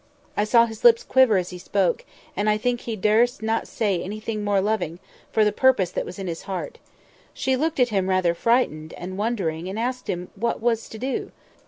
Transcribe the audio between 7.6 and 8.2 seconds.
at him